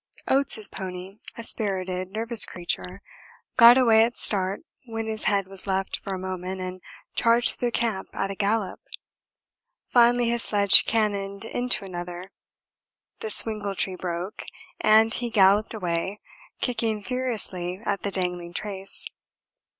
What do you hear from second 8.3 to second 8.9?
a gallop;